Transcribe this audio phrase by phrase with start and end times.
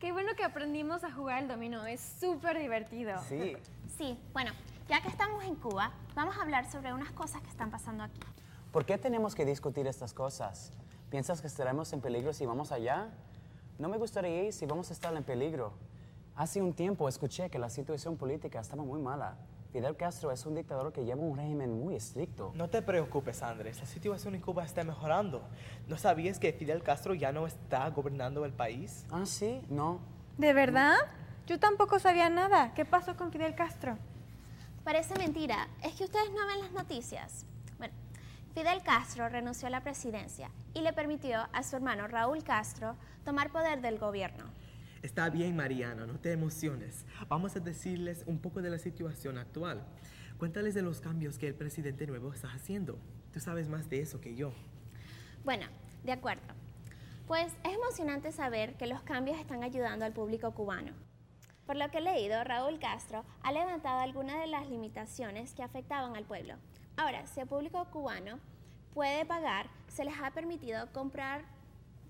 [0.00, 3.20] Qué bueno que aprendimos a jugar el dominó, es súper divertido.
[3.28, 3.54] Sí.
[3.98, 4.50] Sí, bueno,
[4.88, 8.18] ya que estamos en Cuba, vamos a hablar sobre unas cosas que están pasando aquí.
[8.72, 10.72] ¿Por qué tenemos que discutir estas cosas?
[11.10, 13.10] ¿Piensas que estaremos en peligro si vamos allá?
[13.78, 15.74] No me gustaría ir si vamos a estar en peligro.
[16.34, 19.36] Hace un tiempo escuché que la situación política estaba muy mala.
[19.72, 22.52] Fidel Castro es un dictador que lleva un régimen muy estricto.
[22.56, 23.78] No te preocupes, Andrés.
[23.78, 25.42] La situación en Cuba está mejorando.
[25.86, 29.06] ¿No sabías que Fidel Castro ya no está gobernando el país?
[29.10, 30.00] Ah, sí, no.
[30.38, 30.96] ¿De verdad?
[31.46, 32.74] Yo tampoco sabía nada.
[32.74, 33.96] ¿Qué pasó con Fidel Castro?
[34.82, 37.44] Parece mentira, es que ustedes no ven las noticias.
[37.78, 37.94] Bueno,
[38.54, 43.50] Fidel Castro renunció a la presidencia y le permitió a su hermano Raúl Castro tomar
[43.50, 44.44] poder del gobierno.
[45.02, 47.06] Está bien, Mariana, no te emociones.
[47.28, 49.82] Vamos a decirles un poco de la situación actual.
[50.38, 52.98] Cuéntales de los cambios que el presidente nuevo está haciendo.
[53.32, 54.52] Tú sabes más de eso que yo.
[55.42, 55.66] Bueno,
[56.04, 56.42] de acuerdo.
[57.26, 60.92] Pues es emocionante saber que los cambios están ayudando al público cubano.
[61.64, 66.14] Por lo que he leído, Raúl Castro ha levantado algunas de las limitaciones que afectaban
[66.14, 66.56] al pueblo.
[66.98, 68.38] Ahora, si el público cubano
[68.92, 71.44] puede pagar, se les ha permitido comprar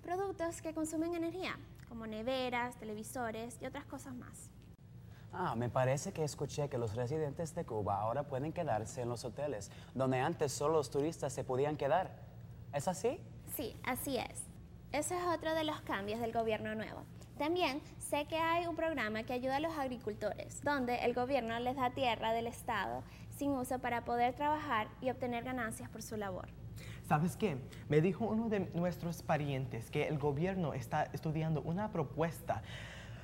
[0.02, 1.56] productos que consumen energía,
[1.90, 4.48] como neveras, televisores y otras cosas más.
[5.32, 9.24] Ah, me parece que escuché que los residentes de Cuba ahora pueden quedarse en los
[9.24, 12.10] hoteles, donde antes solo los turistas se podían quedar.
[12.72, 13.20] ¿Es así?
[13.56, 14.44] Sí, así es.
[14.92, 17.02] Ese es otro de los cambios del gobierno nuevo.
[17.38, 21.74] También sé que hay un programa que ayuda a los agricultores, donde el gobierno les
[21.74, 23.02] da tierra del Estado
[23.36, 26.48] sin uso para poder trabajar y obtener ganancias por su labor.
[27.10, 27.56] ¿Sabes qué?
[27.88, 32.62] Me dijo uno de nuestros parientes que el gobierno está estudiando una propuesta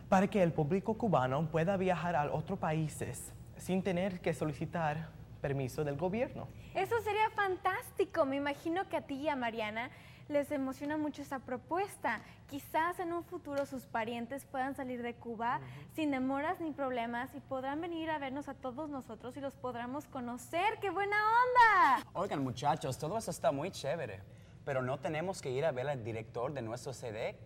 [0.08, 5.84] para que el público cubano pueda viajar a otros países sin tener que solicitar permiso
[5.84, 6.48] del gobierno.
[6.74, 8.24] Eso sería fantástico.
[8.24, 9.90] Me imagino que a ti y a Mariana
[10.28, 12.20] les emociona mucho esa propuesta.
[12.48, 15.60] Quizás en un futuro sus parientes puedan salir de Cuba
[15.94, 20.06] sin demoras ni problemas y podrán venir a vernos a todos nosotros y los podremos
[20.06, 20.78] conocer.
[20.80, 22.10] ¡Qué buena onda!
[22.12, 24.20] Oigan, muchachos, todo eso está muy chévere,
[24.64, 27.38] pero no tenemos que ir a ver al director de nuestro CD.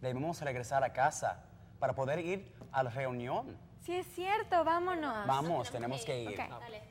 [0.00, 1.44] Debemos regresar a casa
[1.78, 3.56] para poder ir a la reunión.
[3.82, 5.26] Sí es cierto, vámonos.
[5.26, 6.40] Vamos, tenemos que ir.
[6.40, 6.48] Ok.
[6.60, 6.82] Dale,